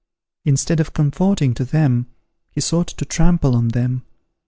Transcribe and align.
Instead 0.45 0.79
of 0.79 0.93
conforming 0.93 1.53
to 1.53 1.63
them, 1.63 2.07
he 2.49 2.59
sought 2.59 2.87
to 2.87 3.05
trample 3.05 3.55
on 3.55 3.67
them. 3.67 4.01